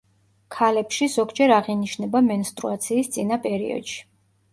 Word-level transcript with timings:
ქალებში 0.53 1.07
ზოგჯერ 1.15 1.53
აღინიშნება 1.57 2.21
მენსტრუაციის 2.29 3.13
წინა 3.17 3.39
პერიოდში. 3.45 4.01